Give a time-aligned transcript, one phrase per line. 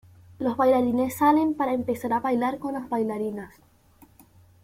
[0.39, 3.53] Los bailarines salen para empezar a bailar con las bailarinas.